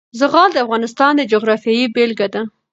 زغال 0.19 0.49
د 0.53 0.57
افغانستان 0.65 1.11
د 1.17 1.21
جغرافیې 1.31 1.85
بېلګه 1.95 2.27
ده. 2.33 2.41